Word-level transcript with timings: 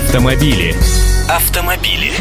Автомобили. 0.00 0.74
Автомобили. 1.28 2.12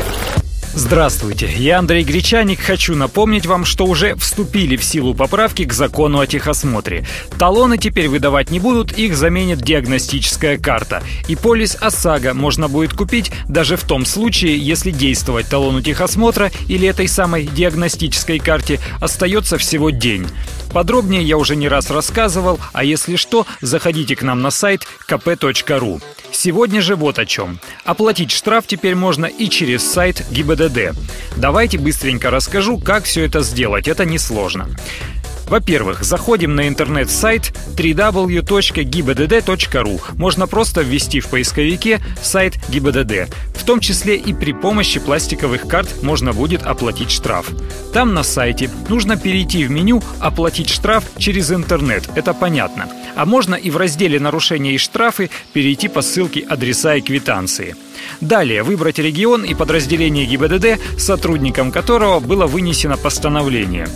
Здравствуйте, 0.73 1.49
я 1.55 1.79
Андрей 1.79 2.03
Гречаник. 2.03 2.59
Хочу 2.59 2.93
напомнить 2.93 3.45
вам, 3.45 3.63
что 3.63 3.85
уже 3.85 4.15
вступили 4.15 4.75
в 4.75 4.83
силу 4.83 5.15
поправки 5.15 5.63
к 5.63 5.71
закону 5.71 6.19
о 6.19 6.27
техосмотре. 6.27 7.07
Талоны 7.39 7.77
теперь 7.77 8.09
выдавать 8.09 8.51
не 8.51 8.59
будут, 8.59 8.91
их 8.91 9.15
заменит 9.15 9.61
диагностическая 9.61 10.57
карта. 10.57 11.01
И 11.29 11.37
полис 11.37 11.77
ОСАГО 11.79 12.33
можно 12.33 12.67
будет 12.67 12.91
купить 12.91 13.31
даже 13.47 13.77
в 13.77 13.83
том 13.83 14.05
случае, 14.05 14.57
если 14.57 14.91
действовать 14.91 15.47
талону 15.47 15.81
техосмотра 15.81 16.51
или 16.67 16.85
этой 16.85 17.07
самой 17.07 17.47
диагностической 17.47 18.39
карте 18.39 18.81
остается 18.99 19.57
всего 19.57 19.89
день. 19.89 20.27
Подробнее 20.73 21.23
я 21.23 21.37
уже 21.37 21.55
не 21.55 21.69
раз 21.69 21.89
рассказывал, 21.89 22.59
а 22.73 22.83
если 22.83 23.15
что, 23.15 23.47
заходите 23.61 24.17
к 24.17 24.21
нам 24.21 24.41
на 24.41 24.51
сайт 24.51 24.85
kp.ru. 25.07 26.01
Сегодня 26.31 26.81
же 26.81 26.95
вот 26.95 27.19
о 27.19 27.25
чем. 27.25 27.59
Оплатить 27.85 28.31
штраф 28.31 28.65
теперь 28.67 28.95
можно 28.95 29.25
и 29.25 29.49
через 29.49 29.89
сайт 29.89 30.25
ГИБДД. 30.31 30.95
Давайте 31.37 31.77
быстренько 31.77 32.29
расскажу, 32.29 32.77
как 32.77 33.03
все 33.05 33.25
это 33.25 33.41
сделать. 33.41 33.87
Это 33.87 34.05
несложно. 34.05 34.69
Во-первых, 35.49 36.03
заходим 36.03 36.55
на 36.55 36.67
интернет-сайт 36.67 37.53
www.gibdd.ru. 37.75 38.41
Можно 40.15 40.47
просто 40.47 40.81
ввести 40.81 41.19
в 41.19 41.27
поисковике 41.27 41.99
сайт 42.21 42.59
ГИБДД. 42.69 43.33
В 43.55 43.63
том 43.65 43.79
числе 43.79 44.15
и 44.15 44.31
при 44.33 44.53
помощи 44.53 44.99
пластиковых 44.99 45.67
карт 45.67 46.03
можно 46.03 46.33
будет 46.33 46.61
оплатить 46.63 47.09
штраф. 47.09 47.47
Там 47.93 48.13
на 48.13 48.21
сайте 48.21 48.69
нужно 48.89 49.17
перейти 49.17 49.63
в 49.63 49.71
меню 49.71 50.03
«Оплатить 50.19 50.69
штраф 50.69 51.03
через 51.17 51.51
интернет». 51.51 52.07
Это 52.15 52.35
понятно. 52.35 52.87
А 53.15 53.25
можно 53.25 53.55
и 53.55 53.69
в 53.69 53.77
разделе 53.77 54.19
«Нарушения 54.19 54.73
и 54.73 54.77
штрафы» 54.77 55.29
перейти 55.53 55.87
по 55.87 56.01
ссылке 56.01 56.41
«Адреса 56.41 56.95
и 56.95 57.01
квитанции». 57.01 57.75
Далее 58.21 58.63
выбрать 58.63 58.99
регион 58.99 59.43
и 59.43 59.53
подразделение 59.53 60.25
ГИБДД, 60.25 60.79
сотрудникам 60.97 61.71
которого 61.71 62.19
было 62.19 62.47
вынесено 62.47 62.97
постановление. 62.97 63.87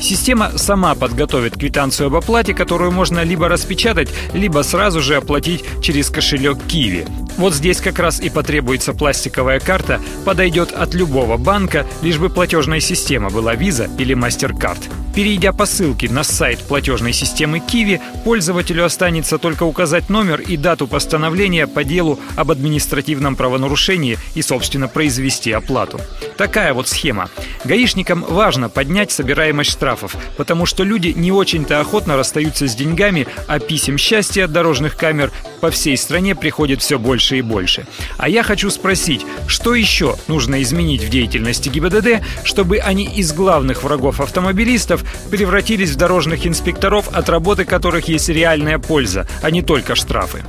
Система 0.00 0.56
сама 0.56 0.94
подготовит 0.94 1.54
квитанцию 1.54 2.06
об 2.06 2.14
оплате, 2.14 2.54
которую 2.54 2.92
можно 2.92 3.24
либо 3.24 3.48
распечатать, 3.48 4.08
либо 4.32 4.62
сразу 4.62 5.00
же 5.00 5.16
оплатить 5.16 5.64
через 5.82 6.08
кошелек 6.08 6.58
Киви. 6.68 7.06
Вот 7.38 7.54
здесь 7.54 7.80
как 7.80 8.00
раз 8.00 8.20
и 8.20 8.30
потребуется 8.30 8.92
пластиковая 8.92 9.60
карта, 9.60 10.00
подойдет 10.24 10.72
от 10.72 10.94
любого 10.94 11.36
банка, 11.36 11.86
лишь 12.02 12.18
бы 12.18 12.30
платежная 12.30 12.80
система 12.80 13.30
была 13.30 13.54
Visa 13.54 13.88
или 13.96 14.12
MasterCard. 14.12 14.90
Перейдя 15.14 15.52
по 15.52 15.64
ссылке 15.64 16.08
на 16.08 16.24
сайт 16.24 16.58
платежной 16.60 17.12
системы 17.12 17.58
Kiwi, 17.58 18.00
пользователю 18.24 18.84
останется 18.84 19.38
только 19.38 19.62
указать 19.62 20.10
номер 20.10 20.40
и 20.40 20.56
дату 20.56 20.88
постановления 20.88 21.68
по 21.68 21.84
делу 21.84 22.18
об 22.36 22.50
административном 22.50 23.36
правонарушении 23.36 24.18
и, 24.34 24.42
собственно, 24.42 24.88
произвести 24.88 25.52
оплату. 25.52 26.00
Такая 26.36 26.74
вот 26.74 26.88
схема. 26.88 27.30
Гаишникам 27.64 28.24
важно 28.28 28.68
поднять 28.68 29.10
собираемость 29.10 29.70
штрафов, 29.70 30.16
потому 30.36 30.66
что 30.66 30.84
люди 30.84 31.08
не 31.08 31.32
очень-то 31.32 31.80
охотно 31.80 32.16
расстаются 32.16 32.68
с 32.68 32.74
деньгами, 32.74 33.26
а 33.46 33.58
писем 33.58 33.98
счастья 33.98 34.44
от 34.44 34.52
дорожных 34.52 34.96
камер 34.96 35.32
по 35.60 35.70
всей 35.70 35.96
стране 35.96 36.34
приходит 36.34 36.82
все 36.82 36.98
больше 36.98 37.38
и 37.38 37.42
больше. 37.42 37.86
А 38.16 38.28
я 38.28 38.42
хочу 38.42 38.70
спросить, 38.70 39.24
что 39.46 39.74
еще 39.74 40.16
нужно 40.26 40.62
изменить 40.62 41.02
в 41.02 41.10
деятельности 41.10 41.68
ГИБДД, 41.68 42.24
чтобы 42.44 42.78
они 42.78 43.04
из 43.04 43.32
главных 43.32 43.82
врагов 43.82 44.20
автомобилистов 44.20 45.04
превратились 45.30 45.90
в 45.90 45.96
дорожных 45.96 46.46
инспекторов, 46.46 47.08
от 47.12 47.28
работы 47.28 47.64
которых 47.64 48.08
есть 48.08 48.28
реальная 48.28 48.78
польза, 48.78 49.26
а 49.42 49.50
не 49.50 49.62
только 49.62 49.94
штрафы. 49.94 50.44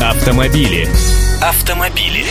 Автомобили. 0.00 0.88
Автомобили. 1.40 2.24